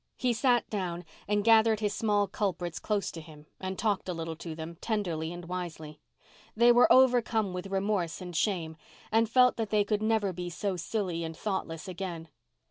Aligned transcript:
He 0.17 0.33
sat 0.33 0.67
down 0.71 1.05
and 1.27 1.43
gathered 1.43 1.79
his 1.79 1.93
small 1.93 2.25
culprits 2.25 2.79
close 2.79 3.11
to 3.11 3.21
him 3.21 3.45
and 3.59 3.77
talked 3.77 4.09
a 4.09 4.15
little 4.15 4.35
to 4.37 4.55
them, 4.55 4.77
tenderly 4.81 5.31
and 5.31 5.45
wisely. 5.45 5.99
They 6.55 6.71
were 6.71 6.91
overcome 6.91 7.53
with 7.53 7.67
remorse 7.67 8.19
and 8.19 8.35
shame, 8.35 8.77
and 9.11 9.29
felt 9.29 9.57
that 9.57 9.69
they 9.69 9.83
could 9.83 10.01
never 10.01 10.33
be 10.33 10.49
so 10.49 10.75
silly 10.75 11.23
and 11.23 11.37
thoughtless 11.37 11.87
again. 11.87 12.29